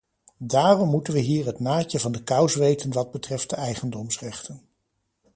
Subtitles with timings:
[0.39, 4.61] Daarom moeten we hier het naadje van de kous weten wat betreft de eigendomsrechten.